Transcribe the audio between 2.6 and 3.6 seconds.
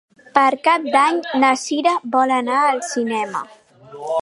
al cinema.